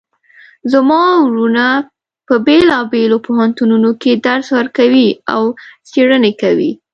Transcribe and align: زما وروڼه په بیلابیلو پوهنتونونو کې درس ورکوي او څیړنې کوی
زما 0.71 1.01
وروڼه 1.25 1.67
په 2.27 2.33
بیلابیلو 2.45 3.17
پوهنتونونو 3.27 3.89
کې 4.01 4.11
درس 4.27 4.47
ورکوي 4.57 5.07
او 5.33 5.43
څیړنې 5.89 6.33
کوی 6.41 6.71